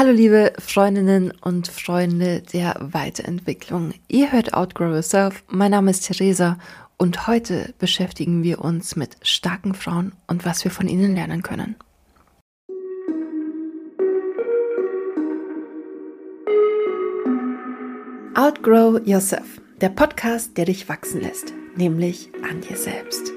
Hallo 0.00 0.12
liebe 0.12 0.54
Freundinnen 0.58 1.30
und 1.42 1.68
Freunde 1.68 2.40
der 2.40 2.74
Weiterentwicklung. 2.80 3.92
Ihr 4.08 4.32
hört 4.32 4.54
Outgrow 4.54 4.94
Yourself. 4.94 5.44
Mein 5.48 5.72
Name 5.72 5.90
ist 5.90 6.06
Theresa 6.06 6.58
und 6.96 7.26
heute 7.26 7.74
beschäftigen 7.78 8.42
wir 8.42 8.64
uns 8.64 8.96
mit 8.96 9.18
starken 9.20 9.74
Frauen 9.74 10.12
und 10.26 10.46
was 10.46 10.64
wir 10.64 10.70
von 10.70 10.88
ihnen 10.88 11.14
lernen 11.14 11.42
können. 11.42 11.76
Outgrow 18.34 19.02
Yourself, 19.04 19.60
der 19.82 19.90
Podcast, 19.90 20.56
der 20.56 20.64
dich 20.64 20.88
wachsen 20.88 21.20
lässt, 21.20 21.52
nämlich 21.76 22.30
an 22.50 22.62
dir 22.62 22.78
selbst 22.78 23.32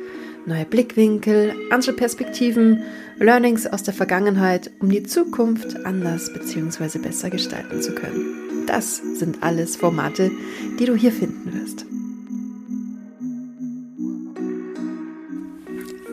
neue 0.45 0.65
Blickwinkel, 0.65 1.53
andere 1.71 1.93
Perspektiven, 1.93 2.83
Learnings 3.19 3.67
aus 3.67 3.83
der 3.83 3.93
Vergangenheit, 3.93 4.71
um 4.79 4.89
die 4.89 5.03
Zukunft 5.03 5.85
anders 5.85 6.31
bzw. 6.33 6.99
besser 6.99 7.29
gestalten 7.29 7.81
zu 7.81 7.93
können. 7.93 8.65
Das 8.67 8.97
sind 8.97 9.43
alles 9.43 9.75
Formate, 9.75 10.31
die 10.79 10.85
du 10.85 10.95
hier 10.95 11.11
finden 11.11 11.53
wirst. 11.53 11.85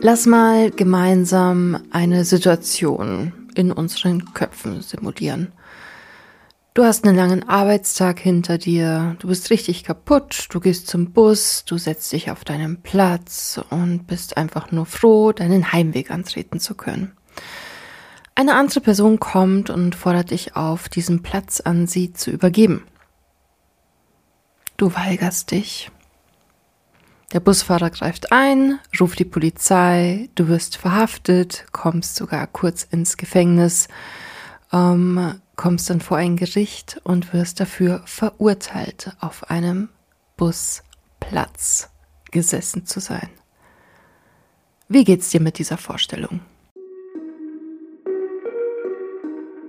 Lass 0.01 0.25
mal 0.25 0.71
gemeinsam 0.71 1.77
eine 1.91 2.25
Situation 2.25 3.33
in 3.53 3.71
unseren 3.71 4.33
Köpfen 4.33 4.81
simulieren. 4.81 5.49
Du 6.73 6.85
hast 6.85 7.03
einen 7.03 7.17
langen 7.17 7.49
Arbeitstag 7.49 8.21
hinter 8.21 8.57
dir, 8.57 9.17
du 9.19 9.27
bist 9.27 9.49
richtig 9.49 9.83
kaputt, 9.83 10.47
du 10.51 10.61
gehst 10.61 10.87
zum 10.87 11.11
Bus, 11.11 11.65
du 11.65 11.77
setzt 11.77 12.09
dich 12.13 12.31
auf 12.31 12.45
deinen 12.45 12.81
Platz 12.81 13.59
und 13.71 14.07
bist 14.07 14.37
einfach 14.37 14.71
nur 14.71 14.85
froh, 14.85 15.33
deinen 15.33 15.73
Heimweg 15.73 16.11
antreten 16.11 16.61
zu 16.61 16.75
können. 16.75 17.11
Eine 18.35 18.55
andere 18.55 18.79
Person 18.79 19.19
kommt 19.19 19.69
und 19.69 19.95
fordert 19.95 20.31
dich 20.31 20.55
auf, 20.55 20.87
diesen 20.87 21.21
Platz 21.21 21.59
an 21.59 21.87
sie 21.87 22.13
zu 22.13 22.31
übergeben. 22.31 22.87
Du 24.77 24.95
weigerst 24.95 25.51
dich. 25.51 25.91
Der 27.33 27.41
Busfahrer 27.41 27.89
greift 27.89 28.31
ein, 28.31 28.79
ruft 28.97 29.19
die 29.19 29.25
Polizei, 29.25 30.29
du 30.35 30.47
wirst 30.47 30.77
verhaftet, 30.77 31.65
kommst 31.73 32.15
sogar 32.15 32.47
kurz 32.47 32.83
ins 32.83 33.17
Gefängnis. 33.17 33.89
Ähm, 34.71 35.41
kommst 35.61 35.91
dann 35.91 36.01
vor 36.01 36.17
ein 36.17 36.37
Gericht 36.37 36.99
und 37.03 37.33
wirst 37.33 37.59
dafür 37.59 38.01
verurteilt, 38.05 39.15
auf 39.19 39.51
einem 39.51 39.89
Busplatz 40.35 41.87
gesessen 42.31 42.87
zu 42.87 42.99
sein. 42.99 43.29
Wie 44.89 45.03
geht's 45.03 45.29
dir 45.29 45.39
mit 45.39 45.59
dieser 45.59 45.77
Vorstellung? 45.77 46.39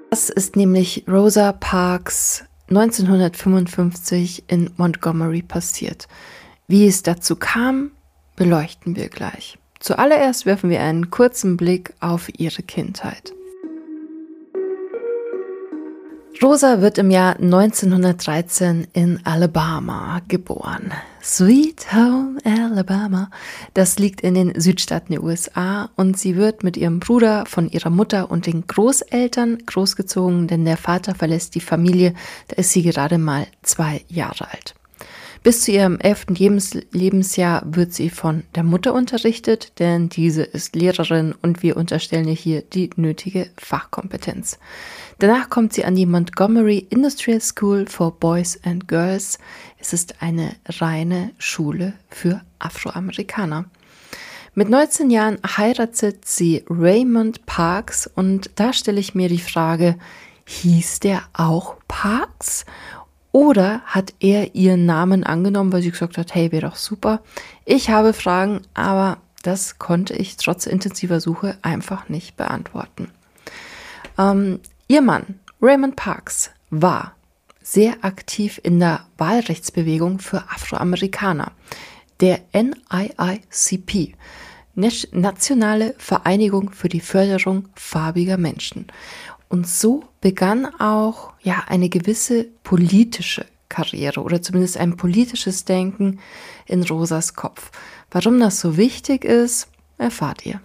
Das 0.09 0.31
ist 0.31 0.57
nämlich 0.57 1.05
Rosa 1.07 1.53
Parks 1.53 2.47
1955 2.71 4.45
in 4.47 4.71
Montgomery 4.79 5.43
passiert. 5.43 6.09
Wie 6.69 6.87
es 6.87 7.03
dazu 7.03 7.37
kam, 7.37 7.91
beleuchten 8.37 8.97
wir 8.97 9.11
gleich. 9.11 9.59
Zuallererst 9.79 10.47
werfen 10.47 10.71
wir 10.71 10.81
einen 10.81 11.11
kurzen 11.11 11.59
Blick 11.59 11.93
auf 12.01 12.31
ihre 12.39 12.63
Kindheit. 12.63 13.35
Rosa 16.43 16.81
wird 16.81 16.99
im 16.99 17.13
Jahr 17.13 17.37
1913 17.37 18.89
in 18.93 19.21
Alabama 19.23 20.21
geboren. 20.27 20.93
Sweet 21.23 21.93
Home 21.95 22.39
Alabama. 22.45 23.31
Das 23.75 24.01
liegt 24.01 24.23
in 24.23 24.35
den 24.35 24.61
Südstaaten 24.61 25.13
der 25.13 25.23
USA 25.23 25.91
und 25.95 26.19
sie 26.19 26.35
wird 26.35 26.65
mit 26.65 26.77
ihrem 26.77 26.99
Bruder 26.99 27.45
von 27.47 27.71
ihrer 27.71 27.91
Mutter 27.91 28.29
und 28.31 28.47
den 28.47 28.67
Großeltern 28.67 29.59
großgezogen, 29.67 30.49
denn 30.49 30.65
der 30.65 30.77
Vater 30.77 31.15
verlässt 31.15 31.55
die 31.55 31.61
Familie, 31.61 32.13
da 32.49 32.57
ist 32.57 32.73
sie 32.73 32.83
gerade 32.83 33.19
mal 33.19 33.47
zwei 33.63 34.05
Jahre 34.09 34.51
alt. 34.51 34.75
Bis 35.43 35.63
zu 35.63 35.73
ihrem 35.73 35.99
elften 35.99 36.37
Lebensjahr 36.37 37.65
wird 37.67 37.93
sie 37.93 38.11
von 38.11 38.45
der 38.55 38.63
Mutter 38.63 38.95
unterrichtet, 38.95 39.73
denn 39.81 40.09
diese 40.09 40.45
ist 40.45 40.77
Lehrerin 40.77 41.35
und 41.43 41.65
wir 41.65 41.77
unterstellen 41.77 42.29
ihr 42.29 42.35
hier 42.35 42.63
die 42.63 42.91
nötige 42.95 43.51
Fachkompetenz. 43.57 44.61
Danach 45.19 45.51
kommt 45.51 45.73
sie 45.73 45.85
an 45.85 45.97
die 45.97 46.07
Montgomery 46.07 46.87
Industrial 46.91 47.41
School 47.41 47.87
for 47.89 48.13
Boys 48.13 48.61
and 48.63 48.87
Girls. 48.87 49.39
Es 49.79 49.93
ist 49.93 50.23
eine 50.23 50.55
reine 50.69 51.33
Schule 51.39 51.95
für 52.09 52.41
Afroamerikaner. 52.61 53.65
Mit 54.55 54.69
19 54.69 55.11
Jahren 55.11 55.39
heiratet 55.45 56.25
sie 56.25 56.65
Raymond 56.71 57.47
Parks 57.47 58.09
und 58.15 58.51
da 58.55 58.73
stelle 58.73 59.01
ich 59.01 59.17
mir 59.17 59.29
die 59.29 59.41
Frage, 59.41 59.97
hieß 60.45 61.01
der 61.01 61.23
auch 61.33 61.77
Parks 61.89 62.65
oder 63.33 63.81
hat 63.87 64.13
er 64.21 64.55
ihren 64.55 64.87
Namen 64.87 65.25
angenommen, 65.25 65.73
weil 65.73 65.83
sie 65.83 65.91
gesagt 65.91 66.19
hat, 66.19 66.35
hey, 66.35 66.53
wäre 66.53 66.69
doch 66.69 66.77
super. 66.77 67.23
Ich 67.65 67.91
habe 67.91 68.13
Fragen, 68.13 68.61
aber 68.75 69.19
das 69.43 69.79
konnte 69.79 70.15
ich 70.15 70.37
trotz 70.37 70.67
intensiver 70.67 71.21
Suche 71.21 71.57
einfach 71.63 72.09
nicht 72.09 72.37
beantworten. 72.37 73.11
Ähm, 74.19 74.61
ihr 74.87 75.03
Mann, 75.03 75.41
Raymond 75.61 75.97
Parks, 75.97 76.51
war 76.71 77.15
sehr 77.63 78.05
aktiv 78.05 78.61
in 78.63 78.79
der 78.79 79.07
Wahlrechtsbewegung 79.19 80.19
für 80.19 80.39
Afroamerikaner, 80.51 81.53
der 82.21 82.41
NIICP, 82.53 84.15
Nationale 84.75 85.95
Vereinigung 85.99 86.71
für 86.71 86.89
die 86.89 87.01
Förderung 87.01 87.69
farbiger 87.75 88.39
Menschen. 88.39 88.87
Und 89.53 89.69
so 89.69 90.05
begann 90.23 90.65
auch 90.81 91.35
ja 91.43 91.65
eine 91.67 91.91
gewisse 91.91 92.45
politische 92.65 93.45
Karriere 93.69 94.23
oder 94.23 94.41
zumindest 94.41 94.79
ein 94.79 94.97
politisches 94.97 95.67
Denken 95.67 96.21
in 96.65 96.83
Rosas 96.83 97.35
Kopf. 97.35 97.71
Warum 98.11 98.41
das 98.41 98.61
so 98.61 98.79
wichtig 98.79 99.27
ist, 99.27 99.69
erfahrt 99.99 100.47
ihr. 100.47 100.63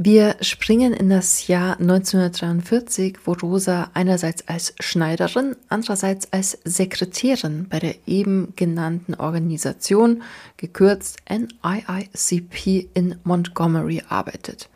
Wir 0.00 0.36
springen 0.42 0.92
in 0.92 1.10
das 1.10 1.48
Jahr 1.48 1.80
1943, 1.80 3.18
wo 3.24 3.32
Rosa 3.32 3.90
einerseits 3.94 4.46
als 4.46 4.72
Schneiderin, 4.78 5.56
andererseits 5.68 6.32
als 6.32 6.56
Sekretärin 6.62 7.66
bei 7.68 7.80
der 7.80 7.96
eben 8.06 8.52
genannten 8.54 9.16
Organisation, 9.16 10.22
gekürzt 10.56 11.16
NIICP 11.28 12.90
in 12.94 13.16
Montgomery 13.24 14.04
arbeitet. 14.08 14.68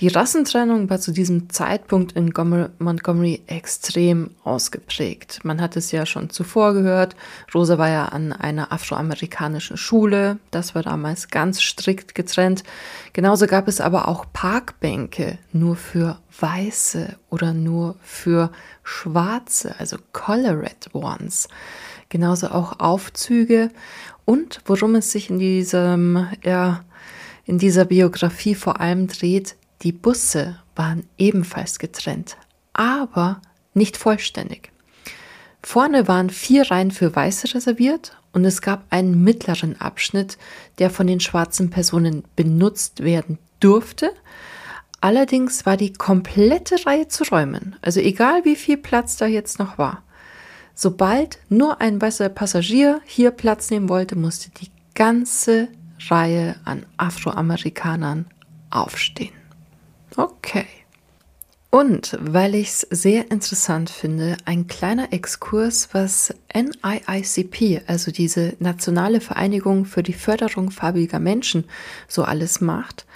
Die 0.00 0.08
Rassentrennung 0.08 0.88
war 0.88 0.98
zu 0.98 1.12
diesem 1.12 1.50
Zeitpunkt 1.50 2.12
in 2.12 2.32
Montgomery 2.78 3.42
extrem 3.46 4.30
ausgeprägt. 4.44 5.40
Man 5.42 5.60
hat 5.60 5.76
es 5.76 5.92
ja 5.92 6.06
schon 6.06 6.30
zuvor 6.30 6.72
gehört. 6.72 7.16
Rosa 7.54 7.76
war 7.76 7.90
ja 7.90 8.06
an 8.06 8.32
einer 8.32 8.72
afroamerikanischen 8.72 9.76
Schule. 9.76 10.38
Das 10.50 10.74
war 10.74 10.82
damals 10.82 11.28
ganz 11.28 11.60
strikt 11.60 12.14
getrennt. 12.14 12.64
Genauso 13.12 13.46
gab 13.46 13.68
es 13.68 13.82
aber 13.82 14.08
auch 14.08 14.24
Parkbänke 14.32 15.36
nur 15.52 15.76
für 15.76 16.18
Weiße 16.40 17.16
oder 17.28 17.52
nur 17.52 17.96
für 18.00 18.50
Schwarze, 18.82 19.74
also 19.78 19.98
Colored 20.14 20.94
Ones. 20.94 21.46
Genauso 22.08 22.48
auch 22.48 22.80
Aufzüge. 22.80 23.70
Und 24.24 24.62
worum 24.64 24.94
es 24.94 25.12
sich 25.12 25.28
in 25.28 25.38
diesem, 25.38 26.26
ja, 26.42 26.84
in 27.44 27.58
dieser 27.58 27.84
Biografie 27.84 28.54
vor 28.54 28.80
allem 28.80 29.06
dreht, 29.06 29.56
die 29.82 29.92
Busse 29.92 30.58
waren 30.74 31.04
ebenfalls 31.16 31.78
getrennt, 31.78 32.36
aber 32.72 33.40
nicht 33.74 33.96
vollständig. 33.96 34.72
Vorne 35.62 36.08
waren 36.08 36.30
vier 36.30 36.70
Reihen 36.70 36.90
für 36.90 37.14
Weiße 37.14 37.54
reserviert 37.54 38.16
und 38.32 38.44
es 38.44 38.62
gab 38.62 38.84
einen 38.90 39.22
mittleren 39.22 39.80
Abschnitt, 39.80 40.38
der 40.78 40.90
von 40.90 41.06
den 41.06 41.20
schwarzen 41.20 41.70
Personen 41.70 42.24
benutzt 42.36 43.02
werden 43.02 43.38
durfte. 43.60 44.12
Allerdings 45.00 45.66
war 45.66 45.76
die 45.76 45.92
komplette 45.92 46.84
Reihe 46.86 47.08
zu 47.08 47.24
räumen, 47.24 47.76
also 47.82 48.00
egal 48.00 48.44
wie 48.44 48.56
viel 48.56 48.76
Platz 48.76 49.16
da 49.16 49.26
jetzt 49.26 49.58
noch 49.58 49.78
war. 49.78 50.02
Sobald 50.74 51.38
nur 51.48 51.80
ein 51.80 52.00
weißer 52.00 52.28
Passagier 52.30 53.00
hier 53.04 53.30
Platz 53.30 53.70
nehmen 53.70 53.88
wollte, 53.88 54.16
musste 54.16 54.50
die 54.50 54.70
ganze 54.94 55.68
Reihe 56.08 56.56
an 56.64 56.86
Afroamerikanern 56.96 58.26
aufstehen. 58.70 59.39
Okay. 60.20 60.66
Und 61.70 62.18
weil 62.20 62.56
ich 62.56 62.68
es 62.68 62.80
sehr 62.90 63.30
interessant 63.30 63.88
finde, 63.88 64.36
ein 64.44 64.66
kleiner 64.66 65.12
Exkurs, 65.12 65.88
was 65.92 66.34
NIICP, 66.52 67.82
also 67.86 68.10
diese 68.10 68.54
Nationale 68.58 69.20
Vereinigung 69.20 69.86
für 69.86 70.02
die 70.02 70.12
Förderung 70.12 70.70
farbiger 70.70 71.20
Menschen, 71.20 71.64
so 72.06 72.24
alles 72.24 72.60
macht. 72.60 73.06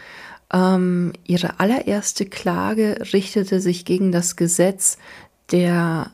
Ähm, 0.52 1.12
ihre 1.24 1.60
allererste 1.60 2.24
Klage 2.24 2.96
richtete 3.12 3.60
sich 3.60 3.84
gegen 3.84 4.12
das 4.12 4.36
Gesetz 4.36 4.98
der 5.50 6.12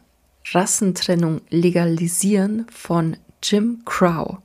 Rassentrennung 0.51 1.43
legalisieren 1.51 2.67
von 2.73 3.17
Jim 3.43 3.83
Crow. 3.85 4.39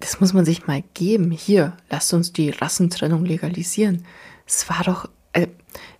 das 0.00 0.20
muss 0.20 0.32
man 0.32 0.44
sich 0.44 0.66
mal 0.66 0.82
geben. 0.94 1.30
Hier, 1.30 1.76
lasst 1.90 2.12
uns 2.12 2.32
die 2.32 2.50
Rassentrennung 2.50 3.24
legalisieren. 3.24 4.04
Es 4.46 4.68
war 4.68 4.82
doch, 4.84 5.08
äh, 5.32 5.48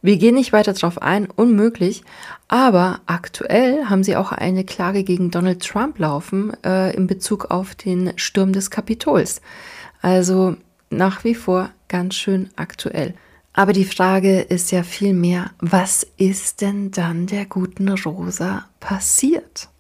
wir 0.03 0.17
gehen 0.17 0.37
nicht 0.37 0.53
weiter 0.53 0.73
drauf 0.73 1.03
ein, 1.03 1.29
unmöglich. 1.31 2.05
Aber 2.49 3.01
aktuell 3.07 3.87
haben 3.87 4.05
sie 4.05 4.17
auch 4.17 4.33
eine 4.33 4.65
Klage 4.65 5.03
gegen 5.05 5.31
Donald 5.31 5.63
Trump 5.65 5.99
laufen 5.99 6.53
äh, 6.65 6.95
in 6.95 7.07
Bezug 7.07 7.47
auf 7.51 7.75
den 7.75 8.13
Sturm 8.17 8.53
des 8.53 8.71
Kapitols. 8.71 9.41
Also 10.01 10.57
nach 10.91 11.25
wie 11.25 11.35
vor 11.35 11.71
ganz 11.89 12.15
schön 12.15 12.51
aktuell. 12.57 13.15
Aber 13.53 13.73
die 13.73 13.87
Frage 13.87 14.41
ist 14.41 14.71
ja 14.71 14.83
vielmehr, 14.83 15.51
was 15.59 16.07
ist 16.19 16.61
denn 16.61 16.91
dann 16.91 17.27
der 17.27 17.47
guten 17.47 17.89
Rosa 17.89 18.67
passiert? 18.81 19.71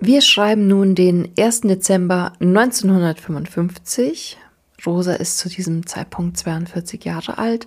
Wir 0.00 0.20
schreiben 0.20 0.66
nun 0.66 0.94
den 0.94 1.30
1. 1.38 1.62
Dezember 1.62 2.32
1955. 2.40 4.36
Rosa 4.86 5.14
ist 5.14 5.38
zu 5.38 5.48
diesem 5.48 5.86
Zeitpunkt 5.86 6.36
42 6.36 7.04
Jahre 7.04 7.38
alt 7.38 7.66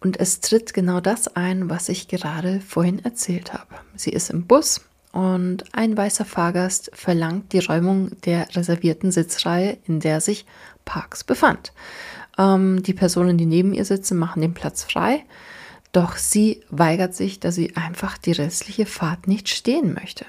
und 0.00 0.18
es 0.18 0.40
tritt 0.40 0.74
genau 0.74 1.00
das 1.00 1.34
ein, 1.36 1.70
was 1.70 1.88
ich 1.88 2.08
gerade 2.08 2.60
vorhin 2.60 3.04
erzählt 3.04 3.52
habe. 3.52 3.74
Sie 3.96 4.10
ist 4.10 4.30
im 4.30 4.46
Bus 4.46 4.82
und 5.12 5.64
ein 5.74 5.96
weißer 5.96 6.24
Fahrgast 6.24 6.90
verlangt 6.94 7.52
die 7.52 7.58
Räumung 7.58 8.10
der 8.22 8.54
reservierten 8.54 9.10
Sitzreihe, 9.10 9.78
in 9.86 10.00
der 10.00 10.20
sich 10.20 10.46
Parks 10.84 11.24
befand. 11.24 11.72
Ähm, 12.38 12.82
die 12.82 12.94
Personen, 12.94 13.36
die 13.36 13.46
neben 13.46 13.74
ihr 13.74 13.84
sitzen, 13.84 14.18
machen 14.18 14.42
den 14.42 14.54
Platz 14.54 14.84
frei, 14.84 15.24
doch 15.92 16.16
sie 16.16 16.62
weigert 16.70 17.14
sich, 17.14 17.40
da 17.40 17.50
sie 17.50 17.74
einfach 17.76 18.16
die 18.18 18.32
restliche 18.32 18.86
Fahrt 18.86 19.26
nicht 19.26 19.48
stehen 19.48 19.94
möchte. 19.94 20.24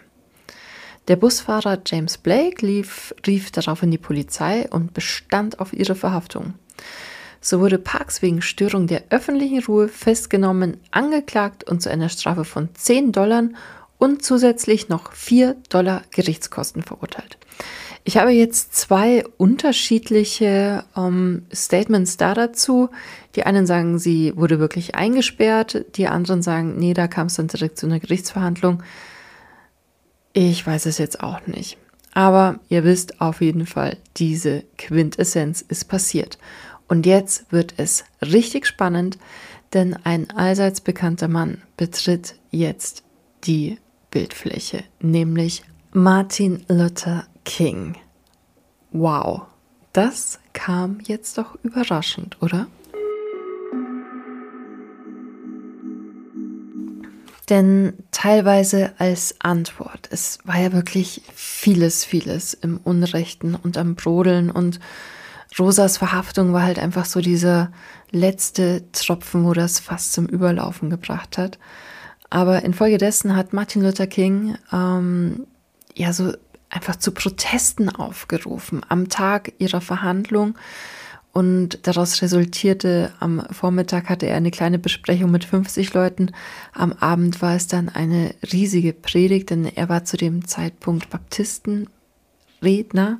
Der 1.08 1.16
Busfahrer 1.16 1.80
James 1.86 2.18
Blake 2.18 2.66
lief, 2.66 3.14
rief 3.26 3.52
daraufhin 3.52 3.92
die 3.92 3.98
Polizei 3.98 4.68
und 4.70 4.94
bestand 4.94 5.60
auf 5.60 5.74
ihre 5.74 5.96
Verhaftung. 5.96 6.54
So 7.40 7.60
wurde 7.60 7.80
Parks 7.80 8.22
wegen 8.22 8.44
Störung 8.44 8.86
der 8.86 9.04
öffentlichen 9.10 9.64
Ruhe 9.64 9.88
festgenommen, 9.88 10.78
angeklagt 10.92 11.64
und 11.64 11.82
zu 11.82 11.90
einer 11.90 12.10
Strafe 12.10 12.46
von 12.46 12.70
10 12.76 13.12
Dollar 13.12 13.46
und 13.98 14.24
zusätzlich 14.24 14.90
noch 14.90 15.14
4 15.14 15.56
Dollar 15.70 16.04
Gerichtskosten 16.12 16.84
verurteilt. 16.84 17.38
Ich 18.04 18.18
habe 18.18 18.32
jetzt 18.32 18.76
zwei 18.76 19.24
unterschiedliche 19.38 20.84
ähm, 20.96 21.46
Statements 21.54 22.18
da 22.18 22.34
dazu. 22.34 22.90
Die 23.36 23.44
einen 23.44 23.68
sagen, 23.68 24.00
sie 24.00 24.34
wurde 24.36 24.60
wirklich 24.60 24.96
eingesperrt, 24.96 25.86
die 25.96 26.08
anderen 26.08 26.42
sagen, 26.42 26.78
nee, 26.78 26.94
da 26.94 27.08
kam 27.08 27.28
es 27.28 27.36
dann 27.36 27.48
direkt 27.48 27.78
zu 27.78 27.86
einer 27.86 28.00
Gerichtsverhandlung. 28.00 28.82
Ich 30.34 30.66
weiß 30.66 30.86
es 30.86 30.98
jetzt 30.98 31.22
auch 31.22 31.46
nicht. 31.48 31.78
Aber 32.14 32.60
ihr 32.70 32.84
wisst 32.84 33.22
auf 33.22 33.42
jeden 33.42 33.66
Fall, 33.66 33.98
diese 34.18 34.64
Quintessenz 34.78 35.62
ist 35.62 35.86
passiert. 35.86 36.38
Und 36.88 37.06
jetzt 37.06 37.52
wird 37.52 37.76
es 37.78 38.04
richtig 38.22 38.66
spannend, 38.66 39.18
denn 39.74 39.96
ein 40.04 40.30
allseits 40.32 40.82
bekannter 40.82 41.30
Mann 41.30 41.62
betritt 41.78 42.36
jetzt 42.50 43.04
die 43.46 43.78
Bildfläche, 44.10 44.84
nämlich 45.00 45.64
Martin 45.94 46.66
Luther 46.68 47.26
King. 47.46 47.96
Wow, 48.92 49.44
das 49.94 50.40
kam 50.52 51.00
jetzt 51.06 51.38
doch 51.38 51.56
überraschend, 51.64 52.42
oder? 52.42 52.68
Denn 57.52 57.96
teilweise 58.12 58.94
als 58.98 59.36
Antwort, 59.40 60.08
es 60.10 60.40
war 60.46 60.58
ja 60.58 60.72
wirklich 60.72 61.22
vieles, 61.36 62.06
vieles 62.06 62.54
im 62.54 62.78
Unrechten 62.78 63.56
und 63.56 63.78
am 63.78 63.96
Brodeln 63.96 64.50
und 64.50 64.80
Rosas 65.60 65.98
Verhaftung 65.98 66.54
war 66.54 66.64
halt 66.64 66.80
einfach 66.80 67.04
so 67.04 67.20
dieser 67.20 67.74
letzte 68.10 68.90
Tropfen, 68.94 69.44
wo 69.44 69.52
das 69.52 69.82
fast 69.82 70.14
zum 70.14 70.28
Überlaufen 70.28 70.90
gebracht 70.90 71.38
hat. 71.38 71.60
Aber 72.30 72.64
infolgedessen 72.64 73.36
hat 73.36 73.52
Martin 73.52 73.82
Luther 73.82 74.08
King 74.08 74.56
ähm, 74.72 75.46
ja 75.94 76.14
so 76.14 76.32
einfach 76.70 76.96
zu 76.96 77.12
Protesten 77.12 77.90
aufgerufen 77.90 78.82
am 78.88 79.10
Tag 79.10 79.52
ihrer 79.58 79.82
Verhandlung 79.82 80.56
und 81.34 81.88
daraus 81.88 82.22
resultierte, 82.22 83.14
am 83.20 83.46
Vormittag 83.52 84.10
hatte 84.10 84.26
er 84.26 84.36
eine 84.36 84.52
kleine 84.52 84.80
Besprechung 84.80 85.32
mit 85.32 85.46
50 85.46 85.94
Leuten. 85.94 86.32
Am 86.74 86.92
Abend 86.94 87.42
war 87.42 87.56
es 87.56 87.68
dann 87.68 87.88
eine 87.88 88.36
riesige 88.52 88.92
Predigt, 88.92 89.50
denn 89.50 89.66
er 89.66 89.88
war 89.88 90.04
zu 90.04 90.18
dem 90.18 90.46
Zeitpunkt 90.46 91.10
Baptistenredner, 91.10 93.20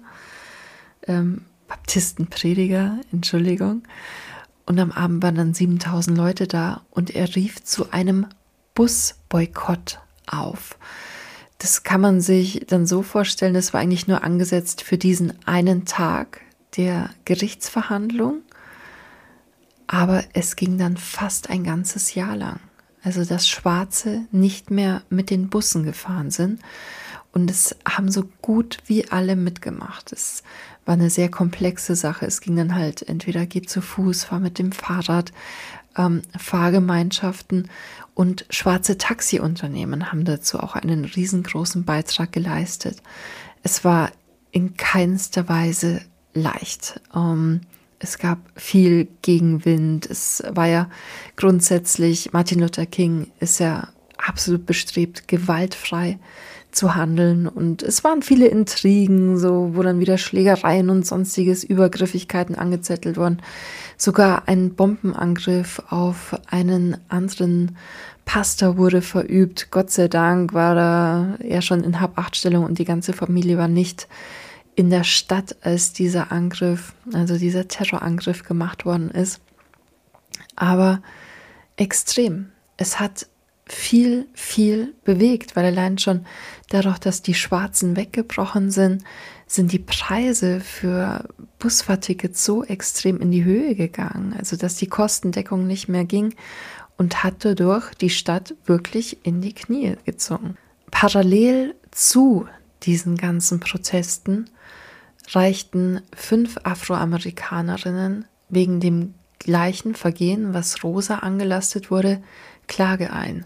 ähm, 1.08 1.46
Baptistenprediger, 1.70 3.00
Entschuldigung. 3.14 3.84
Und 4.66 4.78
am 4.80 4.92
Abend 4.92 5.24
waren 5.24 5.36
dann 5.36 5.54
7000 5.54 6.18
Leute 6.18 6.48
da 6.48 6.82
und 6.90 7.16
er 7.16 7.34
rief 7.34 7.64
zu 7.64 7.92
einem 7.92 8.28
Busboykott 8.76 10.00
auf. 10.28 10.78
Das 11.60 11.84
kann 11.84 12.02
man 12.02 12.20
sich 12.20 12.66
dann 12.68 12.86
so 12.86 13.04
vorstellen, 13.04 13.54
das 13.54 13.74
war 13.74 13.80
eigentlich 13.80 14.08
nur 14.08 14.24
angesetzt 14.24 14.82
für 14.82 14.98
diesen 14.98 15.34
einen 15.46 15.86
Tag, 15.86 16.42
der 16.78 17.10
Gerichtsverhandlung, 17.26 18.42
aber 19.88 20.24
es 20.34 20.56
ging 20.56 20.78
dann 20.78 20.98
fast 20.98 21.50
ein 21.50 21.64
ganzes 21.64 22.16
Jahr 22.16 22.36
lang. 22.36 22.60
Also 23.04 23.26
dass 23.26 23.50
Schwarze 23.50 24.26
nicht 24.32 24.70
mehr 24.70 25.02
mit 25.10 25.32
den 25.32 25.50
Bussen 25.50 25.84
gefahren 25.84 26.30
sind 26.30 26.62
und 27.34 27.50
es 27.50 27.76
haben 27.88 28.12
so 28.12 28.26
gut 28.42 28.78
wie 28.86 29.10
alle 29.10 29.36
mitgemacht. 29.36 30.12
Es 30.12 30.44
war 30.86 30.94
eine 30.94 31.10
sehr 31.10 31.30
komplexe 31.30 31.96
Sache. 31.96 32.26
Es 32.26 32.42
ging 32.42 32.56
dann 32.56 32.76
halt 32.76 33.08
entweder 33.08 33.46
geht 33.46 33.70
zu 33.70 33.82
Fuß, 33.82 34.26
fahr 34.26 34.40
mit 34.40 34.60
dem 34.60 34.72
Fahrrad, 34.72 35.32
ähm, 35.98 36.22
Fahrgemeinschaften 36.38 37.70
und 38.14 38.46
schwarze 38.50 38.98
Taxiunternehmen 38.98 40.12
haben 40.12 40.26
dazu 40.26 40.60
auch 40.60 40.76
einen 40.76 41.06
riesengroßen 41.06 41.86
Beitrag 41.86 42.32
geleistet. 42.32 43.02
Es 43.64 43.84
war 43.84 44.12
in 44.52 44.76
keinster 44.76 45.48
Weise 45.48 46.02
leicht. 46.34 47.00
Ähm, 47.16 47.62
es 48.00 48.18
gab 48.18 48.40
viel 48.56 49.08
Gegenwind. 49.22 50.10
Es 50.10 50.44
war 50.50 50.68
ja 50.68 50.90
grundsätzlich, 51.36 52.34
Martin 52.34 52.60
Luther 52.60 52.86
King 52.86 53.28
ist 53.40 53.60
ja 53.60 53.90
absolut 54.18 54.66
bestrebt, 54.66 55.28
gewaltfrei 55.28 56.18
zu 56.72 56.96
handeln. 56.96 57.48
Und 57.48 57.84
es 57.84 58.04
waren 58.04 58.22
viele 58.22 58.48
Intrigen, 58.48 59.38
so 59.38 59.72
wo 59.74 59.84
dann 59.84 60.00
wieder 60.00 60.18
Schlägereien 60.18 60.90
und 60.90 61.06
sonstiges 61.06 61.64
Übergriffigkeiten 61.64 62.56
angezettelt 62.56 63.18
wurden. 63.18 63.42
Sogar 63.98 64.48
ein 64.48 64.74
Bombenangriff 64.74 65.82
auf 65.90 66.40
einen 66.50 66.98
anderen 67.10 67.78
Pastor 68.26 68.78
wurde 68.78 69.02
verübt. 69.02 69.70
Gott 69.72 69.92
sei 69.92 70.08
Dank 70.08 70.54
war 70.54 71.38
er 71.40 71.62
schon 71.62 71.84
in 71.84 72.00
Habachtstellung 72.00 72.66
und 72.66 72.80
die 72.80 72.86
ganze 72.86 73.14
Familie 73.14 73.58
war 73.58 73.68
nicht 73.68 74.08
in 74.82 74.90
der 74.90 75.04
Stadt, 75.04 75.58
als 75.62 75.94
dieser 75.94 76.32
Angriff, 76.32 76.96
also 77.14 77.38
dieser 77.38 77.68
Terrorangriff 77.68 78.42
gemacht 78.42 78.84
worden 78.84 79.12
ist. 79.12 79.40
Aber 80.56 81.04
extrem. 81.76 82.50
Es 82.78 83.00
hat 83.00 83.28
viel, 83.68 84.26
viel 84.34 84.96
bewegt, 85.04 85.56
weil 85.56 85.66
allein 85.66 86.00
schon 86.00 86.26
dadurch, 86.70 86.98
dass 86.98 87.22
die 87.22 87.36
Schwarzen 87.36 87.96
weggebrochen 87.96 88.72
sind, 88.72 89.04
sind 89.46 89.72
die 89.72 89.78
Preise 89.78 90.62
für 90.62 91.30
Busfahrtickets 91.60 92.44
so 92.44 92.64
extrem 92.64 93.22
in 93.22 93.30
die 93.30 93.44
Höhe 93.44 93.76
gegangen, 93.76 94.34
also 94.36 94.58
dass 94.58 94.78
die 94.78 94.88
Kostendeckung 94.88 95.68
nicht 95.68 95.90
mehr 95.90 96.06
ging 96.06 96.34
und 96.98 97.24
hat 97.24 97.46
dadurch 97.46 97.94
die 97.94 98.10
Stadt 98.10 98.56
wirklich 98.66 99.24
in 99.28 99.42
die 99.42 99.54
Knie 99.54 99.96
gezogen. 100.06 100.58
Parallel 100.90 101.76
zu 101.92 102.48
diesen 102.84 103.18
ganzen 103.18 103.60
Protesten 103.60 104.50
reichten 105.30 106.02
fünf 106.16 106.58
Afroamerikanerinnen 106.64 108.26
wegen 108.50 108.80
dem 108.80 109.14
gleichen 109.40 109.96
Vergehen, 109.96 110.54
was 110.54 110.84
Rosa 110.84 111.20
angelastet 111.20 111.90
wurde, 111.92 112.22
Klage 112.68 113.12
ein. 113.12 113.46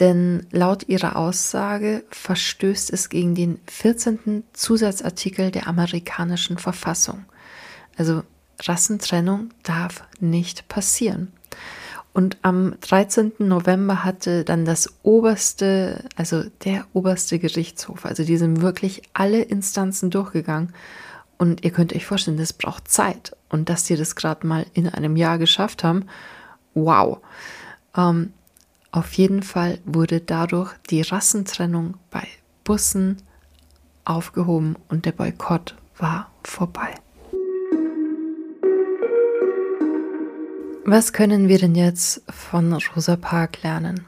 Denn 0.00 0.46
laut 0.50 0.88
ihrer 0.88 1.16
Aussage 1.16 2.04
verstößt 2.10 2.92
es 2.92 3.08
gegen 3.08 3.34
den 3.34 3.58
14. 3.66 4.44
Zusatzartikel 4.52 5.50
der 5.50 5.68
amerikanischen 5.68 6.58
Verfassung. 6.58 7.24
Also 7.96 8.22
Rassentrennung 8.62 9.50
darf 9.62 10.04
nicht 10.20 10.68
passieren. 10.68 11.32
Und 12.16 12.38
am 12.40 12.80
13. 12.80 13.32
November 13.40 14.02
hatte 14.02 14.42
dann 14.42 14.64
das 14.64 14.88
oberste, 15.02 16.02
also 16.16 16.44
der 16.64 16.86
oberste 16.94 17.38
Gerichtshof, 17.38 18.06
also 18.06 18.24
die 18.24 18.38
sind 18.38 18.62
wirklich 18.62 19.02
alle 19.12 19.42
Instanzen 19.42 20.08
durchgegangen. 20.08 20.72
Und 21.36 21.62
ihr 21.62 21.72
könnt 21.72 21.94
euch 21.94 22.06
vorstellen, 22.06 22.38
das 22.38 22.54
braucht 22.54 22.88
Zeit. 22.88 23.36
Und 23.50 23.68
dass 23.68 23.84
die 23.84 23.96
das 23.96 24.16
gerade 24.16 24.46
mal 24.46 24.64
in 24.72 24.88
einem 24.88 25.14
Jahr 25.14 25.36
geschafft 25.36 25.84
haben, 25.84 26.06
wow. 26.72 27.18
Ähm, 27.94 28.32
auf 28.92 29.12
jeden 29.12 29.42
Fall 29.42 29.78
wurde 29.84 30.22
dadurch 30.22 30.72
die 30.88 31.02
Rassentrennung 31.02 31.98
bei 32.10 32.26
Bussen 32.64 33.18
aufgehoben 34.06 34.76
und 34.88 35.04
der 35.04 35.12
Boykott 35.12 35.76
war 35.98 36.30
vorbei. 36.42 36.94
Was 40.88 41.12
können 41.12 41.48
wir 41.48 41.58
denn 41.58 41.74
jetzt 41.74 42.22
von 42.28 42.72
Rosa 42.72 43.16
Parks 43.16 43.64
lernen? 43.64 44.06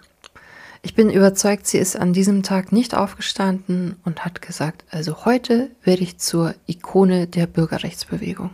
Ich 0.80 0.94
bin 0.94 1.10
überzeugt, 1.10 1.66
sie 1.66 1.78
ist 1.78 1.96
an 1.96 2.12
diesem 2.12 2.44
Tag 2.44 2.70
nicht 2.70 2.94
aufgestanden 2.94 3.96
und 4.04 4.24
hat 4.24 4.40
gesagt, 4.40 4.84
also 4.88 5.24
heute 5.24 5.72
werde 5.82 6.04
ich 6.04 6.18
zur 6.18 6.54
Ikone 6.68 7.26
der 7.26 7.48
Bürgerrechtsbewegung. 7.48 8.50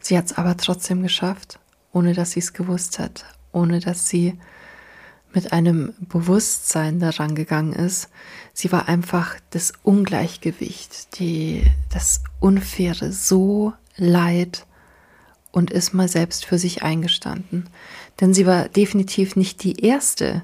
Sie 0.00 0.18
hat 0.18 0.24
es 0.24 0.38
aber 0.38 0.56
trotzdem 0.56 1.04
geschafft, 1.04 1.60
ohne 1.92 2.14
dass 2.14 2.32
sie 2.32 2.40
es 2.40 2.52
gewusst 2.52 2.98
hat, 2.98 3.26
ohne 3.52 3.78
dass 3.78 4.08
sie 4.08 4.36
mit 5.32 5.52
einem 5.52 5.94
Bewusstsein 6.00 6.98
daran 6.98 7.36
gegangen 7.36 7.74
ist. 7.74 8.08
Sie 8.52 8.72
war 8.72 8.88
einfach 8.88 9.36
das 9.50 9.72
Ungleichgewicht, 9.84 11.20
die, 11.20 11.62
das 11.92 12.24
Unfaire 12.40 13.12
so 13.12 13.72
leid 13.96 14.66
und 15.52 15.70
ist 15.70 15.94
mal 15.94 16.08
selbst 16.08 16.44
für 16.44 16.58
sich 16.58 16.82
eingestanden. 16.82 17.68
Denn 18.20 18.34
sie 18.34 18.46
war 18.46 18.68
definitiv 18.68 19.36
nicht 19.36 19.62
die 19.62 19.84
Erste, 19.84 20.42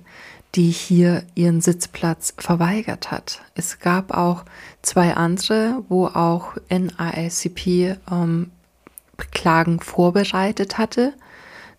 die 0.54 0.70
hier 0.70 1.24
ihren 1.34 1.60
Sitzplatz 1.60 2.34
verweigert 2.38 3.10
hat. 3.10 3.40
Es 3.54 3.80
gab 3.80 4.12
auch 4.12 4.44
zwei 4.82 5.14
andere, 5.14 5.82
wo 5.88 6.06
auch 6.06 6.56
NAACP 6.70 7.98
ähm, 8.10 8.50
Klagen 9.32 9.80
vorbereitet 9.80 10.78
hatte. 10.78 11.14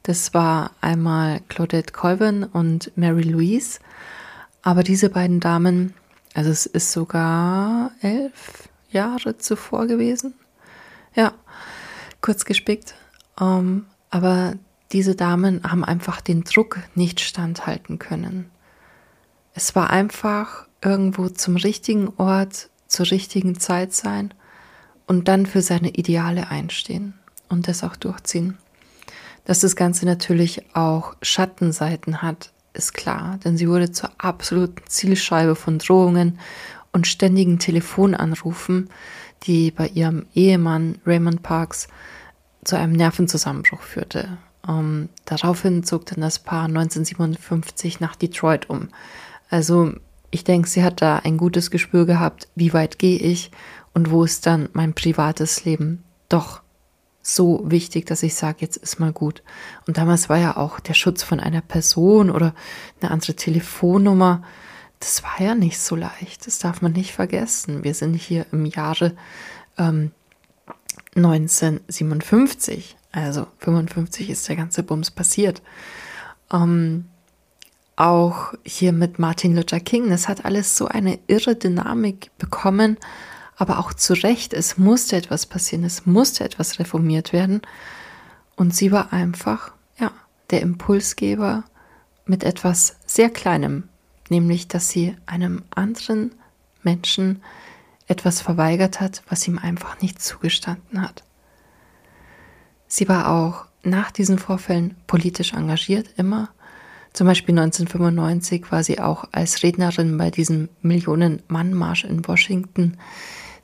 Das 0.03 0.33
war 0.33 0.71
einmal 0.81 1.41
Claudette 1.47 1.93
Colvin 1.93 2.43
und 2.43 2.91
Mary 2.95 3.23
Louise. 3.23 3.79
Aber 4.61 4.83
diese 4.83 5.09
beiden 5.09 5.39
Damen, 5.39 5.93
also 6.33 6.51
es 6.51 6.65
ist 6.65 6.91
sogar 6.91 7.91
elf 8.01 8.69
Jahre 8.89 9.37
zuvor 9.37 9.87
gewesen. 9.87 10.33
Ja, 11.15 11.33
kurz 12.21 12.45
gespickt. 12.45 12.95
Ähm, 13.39 13.85
aber 14.09 14.53
diese 14.91 15.15
Damen 15.15 15.63
haben 15.63 15.83
einfach 15.83 16.21
den 16.21 16.43
Druck 16.43 16.79
nicht 16.95 17.19
standhalten 17.19 17.99
können. 17.99 18.49
Es 19.53 19.75
war 19.75 19.89
einfach 19.89 20.67
irgendwo 20.83 21.29
zum 21.29 21.55
richtigen 21.55 22.09
Ort, 22.17 22.69
zur 22.87 23.09
richtigen 23.09 23.59
Zeit 23.59 23.93
sein 23.93 24.33
und 25.07 25.27
dann 25.27 25.45
für 25.45 25.61
seine 25.61 25.89
Ideale 25.89 26.49
einstehen 26.49 27.13
und 27.49 27.67
das 27.67 27.83
auch 27.83 27.95
durchziehen. 27.95 28.57
Dass 29.45 29.59
das 29.59 29.75
Ganze 29.75 30.05
natürlich 30.05 30.63
auch 30.75 31.15
Schattenseiten 31.21 32.21
hat, 32.21 32.51
ist 32.73 32.93
klar, 32.93 33.39
denn 33.43 33.57
sie 33.57 33.69
wurde 33.69 33.91
zur 33.91 34.11
absoluten 34.17 34.83
Zielscheibe 34.87 35.55
von 35.55 35.79
Drohungen 35.79 36.39
und 36.91 37.07
ständigen 37.07 37.59
Telefonanrufen, 37.59 38.89
die 39.43 39.71
bei 39.71 39.87
ihrem 39.87 40.25
Ehemann 40.33 40.99
Raymond 41.05 41.43
Parks 41.43 41.87
zu 42.65 42.75
einem 42.75 42.93
Nervenzusammenbruch 42.93 43.81
führte. 43.81 44.37
Ähm, 44.67 45.09
daraufhin 45.23 45.83
zog 45.83 46.05
dann 46.07 46.21
das 46.21 46.39
Paar 46.39 46.65
1957 46.65 47.99
nach 47.99 48.15
Detroit 48.15 48.69
um. 48.69 48.89
Also 49.49 49.93
ich 50.31 50.43
denke, 50.43 50.67
sie 50.67 50.83
hat 50.83 51.01
da 51.01 51.19
ein 51.19 51.37
gutes 51.37 51.71
Gespür 51.71 52.05
gehabt, 52.05 52.49
wie 52.55 52.73
weit 52.73 52.99
gehe 52.99 53.17
ich 53.17 53.51
und 53.93 54.11
wo 54.11 54.23
ist 54.23 54.45
dann 54.45 54.67
mein 54.73 54.93
privates 54.93 55.63
Leben 55.63 56.03
doch 56.27 56.61
so 57.21 57.61
wichtig, 57.65 58.05
dass 58.05 58.21
ich 58.21 58.35
sage, 58.35 58.57
jetzt 58.59 58.77
ist 58.77 58.99
mal 58.99 59.13
gut. 59.13 59.41
Und 59.87 59.97
damals 59.97 60.29
war 60.29 60.37
ja 60.37 60.57
auch 60.57 60.79
der 60.79 60.93
Schutz 60.93 61.23
von 61.23 61.39
einer 61.39 61.61
Person 61.61 62.29
oder 62.29 62.53
eine 63.01 63.11
andere 63.11 63.35
Telefonnummer, 63.35 64.43
das 64.99 65.23
war 65.23 65.39
ja 65.39 65.55
nicht 65.55 65.79
so 65.79 65.95
leicht. 65.95 66.47
Das 66.47 66.59
darf 66.59 66.81
man 66.81 66.93
nicht 66.93 67.11
vergessen. 67.11 67.83
Wir 67.83 67.93
sind 67.93 68.15
hier 68.15 68.45
im 68.51 68.65
Jahre 68.65 69.15
ähm, 69.77 70.11
1957. 71.15 72.95
Also 73.11 73.47
55 73.59 74.29
ist 74.29 74.47
der 74.49 74.55
ganze 74.55 74.83
Bums 74.83 75.11
passiert. 75.11 75.61
Ähm, 76.51 77.05
auch 77.95 78.53
hier 78.65 78.91
mit 78.91 79.19
Martin 79.19 79.55
Luther 79.55 79.79
King, 79.79 80.09
das 80.09 80.27
hat 80.27 80.43
alles 80.43 80.75
so 80.75 80.87
eine 80.87 81.19
irre 81.27 81.55
Dynamik 81.55 82.29
bekommen 82.37 82.97
aber 83.55 83.79
auch 83.79 83.93
zu 83.93 84.13
Recht, 84.13 84.53
es 84.53 84.77
musste 84.77 85.15
etwas 85.15 85.45
passieren, 85.45 85.83
es 85.83 86.05
musste 86.05 86.43
etwas 86.43 86.79
reformiert 86.79 87.33
werden. 87.33 87.61
Und 88.55 88.75
sie 88.75 88.91
war 88.91 89.13
einfach, 89.13 89.71
ja, 89.97 90.11
der 90.49 90.61
Impulsgeber 90.61 91.63
mit 92.25 92.43
etwas 92.43 92.97
sehr 93.05 93.29
Kleinem, 93.29 93.83
nämlich, 94.29 94.67
dass 94.67 94.89
sie 94.89 95.15
einem 95.25 95.63
anderen 95.73 96.31
Menschen 96.83 97.41
etwas 98.07 98.41
verweigert 98.41 98.99
hat, 99.01 99.23
was 99.29 99.47
ihm 99.47 99.57
einfach 99.57 100.01
nicht 100.01 100.21
zugestanden 100.21 101.01
hat. 101.01 101.23
Sie 102.87 103.09
war 103.09 103.29
auch 103.31 103.65
nach 103.83 104.11
diesen 104.11 104.39
Vorfällen 104.39 104.95
politisch 105.07 105.53
engagiert, 105.53 106.09
immer. 106.17 106.49
Zum 107.13 107.27
Beispiel 107.27 107.57
1995 107.57 108.71
war 108.71 108.83
sie 108.83 108.99
auch 108.99 109.25
als 109.31 109.63
Rednerin 109.63 110.17
bei 110.17 110.29
diesem 110.31 110.69
Millionen-Mann-Marsch 110.81 112.03
in 112.03 112.27
Washington 112.27 112.97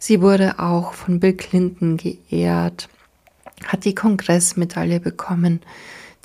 Sie 0.03 0.19
wurde 0.19 0.57
auch 0.57 0.93
von 0.93 1.19
Bill 1.19 1.33
Clinton 1.33 1.95
geehrt, 1.95 2.89
hat 3.67 3.85
die 3.85 3.93
Kongressmedaille 3.93 4.99
bekommen, 4.99 5.61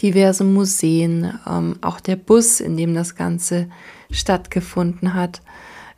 diverse 0.01 0.45
Museen, 0.45 1.39
ähm, 1.47 1.77
auch 1.83 2.01
der 2.01 2.17
Bus, 2.17 2.61
in 2.61 2.79
dem 2.79 2.95
das 2.95 3.17
Ganze 3.17 3.69
stattgefunden 4.11 5.13
hat. 5.13 5.43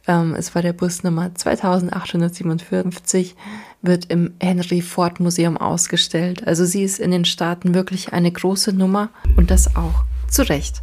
Ähm, 0.08 0.34
es 0.34 0.54
war 0.54 0.62
der 0.62 0.72
Bus 0.72 1.04
Nummer 1.04 1.34
2857, 1.34 3.36
wird 3.82 4.06
im 4.06 4.34
Henry 4.40 4.80
Ford 4.80 5.20
Museum 5.20 5.58
ausgestellt. 5.58 6.46
Also 6.46 6.64
sie 6.64 6.82
ist 6.82 6.98
in 6.98 7.12
den 7.12 7.26
Staaten 7.26 7.74
wirklich 7.74 8.12
eine 8.12 8.32
große 8.32 8.72
Nummer 8.72 9.10
und 9.36 9.52
das 9.52 9.76
auch 9.76 10.04
zu 10.28 10.48
Recht. 10.48 10.82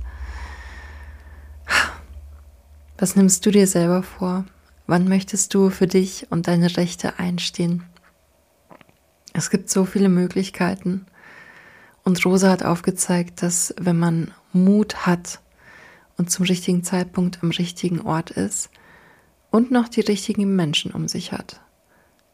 Was 2.97 3.15
nimmst 3.15 3.45
du 3.45 3.51
dir 3.51 3.67
selber 3.67 4.03
vor? 4.03 4.45
Wann 4.87 5.09
möchtest 5.09 5.53
du 5.55 5.71
für 5.71 5.87
dich 5.87 6.27
und 6.29 6.47
deine 6.47 6.77
Rechte 6.77 7.17
einstehen? 7.17 7.83
Es 9.33 9.49
gibt 9.49 9.69
so 9.69 9.85
viele 9.85 10.07
Möglichkeiten. 10.07 11.07
Und 12.03 12.23
Rosa 12.23 12.51
hat 12.51 12.63
aufgezeigt, 12.63 13.41
dass 13.41 13.73
wenn 13.79 13.97
man 13.97 14.31
Mut 14.53 15.07
hat 15.07 15.41
und 16.15 16.29
zum 16.29 16.45
richtigen 16.45 16.83
Zeitpunkt 16.83 17.39
am 17.41 17.49
richtigen 17.49 18.01
Ort 18.01 18.29
ist 18.29 18.69
und 19.55 19.71
noch 19.71 19.87
die 19.87 20.01
richtigen 20.01 20.53
Menschen 20.53 20.91
um 20.91 21.07
sich 21.07 21.31
hat. 21.31 21.61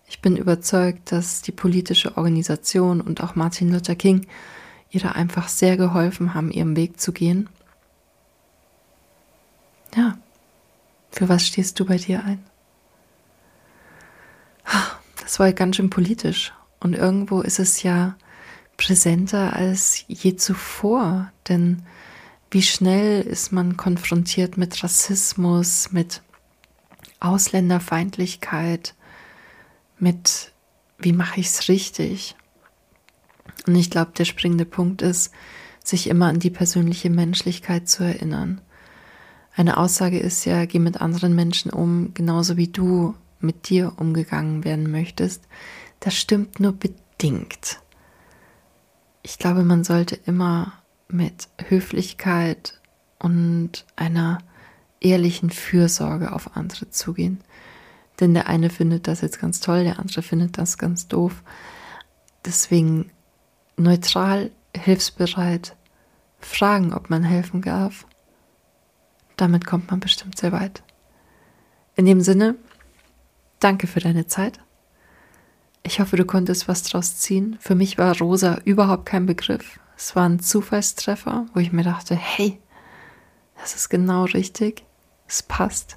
Ich 0.07 0.21
bin 0.21 0.35
überzeugt, 0.37 1.11
dass 1.11 1.43
die 1.43 1.51
politische 1.51 2.17
Organisation 2.17 2.99
und 2.99 3.21
auch 3.21 3.35
Martin 3.35 3.71
Luther 3.71 3.93
King 3.93 4.25
ihr 4.89 5.01
da 5.01 5.11
einfach 5.11 5.47
sehr 5.47 5.77
geholfen 5.77 6.33
haben, 6.33 6.49
ihrem 6.49 6.75
Weg 6.75 6.99
zu 6.99 7.11
gehen. 7.11 7.47
Ja, 9.95 10.17
für 11.11 11.29
was 11.29 11.45
stehst 11.45 11.79
du 11.79 11.85
bei 11.85 11.97
dir 11.97 12.23
ein? 12.25 12.43
Das 15.21 15.37
war 15.37 15.53
ganz 15.53 15.75
schön 15.75 15.91
politisch. 15.91 16.53
Und 16.79 16.95
irgendwo 16.95 17.41
ist 17.41 17.59
es 17.59 17.83
ja 17.83 18.15
präsenter 18.77 19.55
als 19.55 20.05
je 20.07 20.37
zuvor. 20.37 21.31
Denn 21.47 21.83
wie 22.49 22.63
schnell 22.63 23.21
ist 23.21 23.51
man 23.51 23.77
konfrontiert 23.77 24.57
mit 24.57 24.83
Rassismus, 24.83 25.91
mit 25.91 26.23
Ausländerfeindlichkeit, 27.21 28.95
mit 29.97 30.51
wie 30.97 31.13
mache 31.13 31.39
ich 31.39 31.47
es 31.47 31.69
richtig? 31.69 32.35
Und 33.65 33.75
ich 33.75 33.89
glaube, 33.89 34.11
der 34.17 34.25
springende 34.25 34.65
Punkt 34.65 35.01
ist, 35.01 35.31
sich 35.83 36.07
immer 36.07 36.27
an 36.27 36.39
die 36.39 36.49
persönliche 36.49 37.09
Menschlichkeit 37.09 37.87
zu 37.87 38.03
erinnern. 38.03 38.61
Eine 39.55 39.77
Aussage 39.77 40.19
ist 40.19 40.45
ja, 40.45 40.65
geh 40.65 40.79
mit 40.79 41.01
anderen 41.01 41.35
Menschen 41.35 41.71
um, 41.71 42.13
genauso 42.13 42.57
wie 42.57 42.67
du 42.67 43.15
mit 43.39 43.69
dir 43.69 43.93
umgegangen 43.97 44.63
werden 44.63 44.91
möchtest. 44.91 45.43
Das 45.99 46.15
stimmt 46.15 46.59
nur 46.59 46.73
bedingt. 46.73 47.79
Ich 49.23 49.37
glaube, 49.37 49.63
man 49.63 49.83
sollte 49.83 50.15
immer 50.25 50.73
mit 51.07 51.47
Höflichkeit 51.67 52.79
und 53.19 53.85
einer 53.95 54.39
ehrlichen 55.01 55.49
Fürsorge 55.49 56.31
auf 56.31 56.55
andere 56.55 56.89
zugehen. 56.89 57.41
Denn 58.19 58.33
der 58.33 58.47
eine 58.47 58.69
findet 58.69 59.07
das 59.07 59.21
jetzt 59.21 59.39
ganz 59.39 59.59
toll, 59.59 59.83
der 59.83 59.99
andere 59.99 60.21
findet 60.21 60.57
das 60.57 60.77
ganz 60.77 61.07
doof. 61.07 61.43
Deswegen 62.45 63.11
neutral, 63.77 64.51
hilfsbereit, 64.75 65.75
fragen, 66.39 66.93
ob 66.93 67.09
man 67.09 67.23
helfen 67.23 67.61
darf 67.61 68.05
damit 69.41 69.65
kommt 69.65 69.89
man 69.89 69.99
bestimmt 69.99 70.37
sehr 70.37 70.51
weit. 70.51 70.83
In 71.95 72.05
dem 72.05 72.21
Sinne, 72.21 72.55
danke 73.59 73.87
für 73.87 73.99
deine 73.99 74.27
Zeit. 74.27 74.59
Ich 75.81 75.99
hoffe, 75.99 76.15
du 76.15 76.25
konntest 76.25 76.67
was 76.67 76.83
draus 76.83 77.17
ziehen. 77.17 77.57
Für 77.59 77.73
mich 77.73 77.97
war 77.97 78.15
Rosa 78.15 78.59
überhaupt 78.65 79.07
kein 79.07 79.25
Begriff. 79.25 79.79
Es 79.97 80.15
war 80.15 80.29
ein 80.29 80.39
Zufallstreffer, 80.39 81.47
wo 81.53 81.59
ich 81.59 81.71
mir 81.71 81.83
dachte, 81.83 82.15
hey, 82.15 82.59
das 83.59 83.75
ist 83.75 83.89
genau 83.89 84.25
richtig. 84.25 84.83
Es 85.31 85.41
passt. 85.41 85.95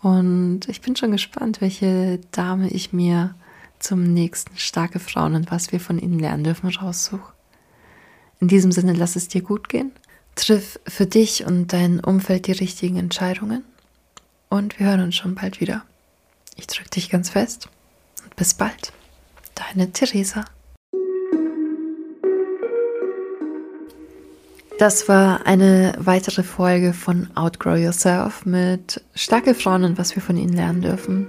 Und 0.00 0.60
ich 0.66 0.80
bin 0.80 0.96
schon 0.96 1.12
gespannt, 1.12 1.60
welche 1.60 2.18
Dame 2.30 2.70
ich 2.70 2.94
mir 2.94 3.34
zum 3.78 4.14
nächsten 4.14 4.56
starke 4.56 4.98
Frauen 4.98 5.34
und 5.34 5.50
was 5.50 5.70
wir 5.70 5.78
von 5.78 5.98
ihnen 5.98 6.18
lernen 6.18 6.44
dürfen 6.44 6.70
raussuche. 6.70 7.34
In 8.40 8.48
diesem 8.48 8.72
Sinne, 8.72 8.94
lass 8.94 9.14
es 9.14 9.28
dir 9.28 9.42
gut 9.42 9.68
gehen. 9.68 9.92
Triff 10.36 10.80
für 10.86 11.04
dich 11.04 11.44
und 11.44 11.74
dein 11.74 12.00
Umfeld 12.00 12.46
die 12.46 12.52
richtigen 12.52 12.96
Entscheidungen. 12.96 13.62
Und 14.48 14.78
wir 14.78 14.86
hören 14.86 15.02
uns 15.02 15.14
schon 15.14 15.34
bald 15.34 15.60
wieder. 15.60 15.84
Ich 16.56 16.66
drücke 16.66 16.88
dich 16.88 17.10
ganz 17.10 17.28
fest 17.28 17.68
und 18.24 18.34
bis 18.36 18.54
bald. 18.54 18.94
Deine 19.54 19.92
Theresa. 19.92 20.46
Das 24.78 25.08
war 25.08 25.46
eine 25.46 25.94
weitere 25.98 26.42
Folge 26.42 26.92
von 26.92 27.28
Outgrow 27.36 27.78
Yourself 27.78 28.44
mit 28.44 29.00
starke 29.14 29.54
Frauen 29.54 29.84
und 29.84 29.98
was 29.98 30.16
wir 30.16 30.22
von 30.22 30.36
ihnen 30.36 30.52
lernen 30.52 30.82
dürfen. 30.82 31.28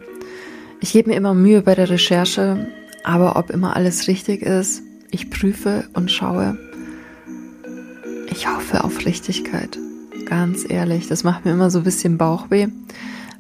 Ich 0.82 0.94
gebe 0.94 1.12
mir 1.12 1.16
immer 1.16 1.36
Mühe 1.36 1.62
bei 1.62 1.76
der 1.76 1.90
Recherche, 1.90 2.68
aber 3.04 3.36
ob 3.36 3.52
immer 3.52 3.76
alles 3.76 4.08
richtig 4.08 4.42
ist, 4.42 4.82
ich 5.12 5.30
prüfe 5.30 5.88
und 5.94 6.12
schaue. 6.12 6.58
Ich 8.32 8.50
hoffe 8.50 8.84
auf 8.84 9.06
Richtigkeit. 9.06 9.78
Ganz 10.26 10.66
ehrlich, 10.68 11.08
das 11.08 11.24
macht 11.24 11.46
mir 11.46 11.52
immer 11.52 11.70
so 11.70 11.80
ein 11.80 11.84
bisschen 11.86 12.18
Bauchweh. 12.18 12.68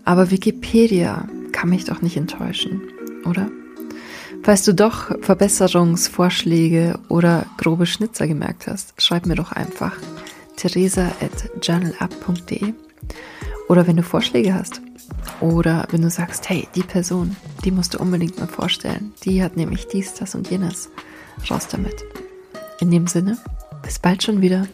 Aber 0.05 0.29
Wikipedia 0.29 1.27
kann 1.51 1.69
mich 1.69 1.85
doch 1.85 2.03
nicht 2.03 2.15
enttäuschen, 2.15 2.81
oder? 3.25 3.49
Falls 4.45 4.63
du 4.63 4.75
doch 4.75 5.11
Verbesserungsvorschläge 5.21 6.99
oder 7.09 7.47
grobe 7.57 7.87
Schnitzer 7.87 8.27
gemerkt 8.27 8.67
hast, 8.67 8.93
schreib 9.01 9.25
mir 9.25 9.33
doch 9.33 9.51
einfach 9.51 9.93
theresa 10.55 11.07
at 11.19 11.49
journalup.de 11.63 12.75
oder 13.69 13.87
wenn 13.87 13.97
du 13.97 14.03
Vorschläge 14.03 14.53
hast 14.53 14.83
oder 15.41 15.87
wenn 15.89 16.03
du 16.03 16.11
sagst, 16.11 16.47
hey, 16.47 16.67
die 16.75 16.83
Person, 16.83 17.35
die 17.63 17.71
musst 17.71 17.95
du 17.95 17.97
unbedingt 17.97 18.37
mal 18.37 18.47
vorstellen, 18.47 19.15
die 19.23 19.41
hat 19.41 19.57
nämlich 19.57 19.87
dies, 19.87 20.13
das 20.13 20.35
und 20.35 20.47
jenes, 20.51 20.91
raus 21.49 21.67
damit. 21.67 22.05
In 22.79 22.91
dem 22.91 23.07
Sinne, 23.07 23.39
bis 23.81 23.97
bald 23.97 24.21
schon 24.21 24.41
wieder. 24.41 24.67